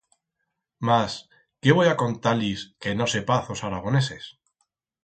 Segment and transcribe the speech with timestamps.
[0.87, 1.11] Mas,
[1.65, 4.33] qué voi a contar-lis que no sepaz os aragoneses.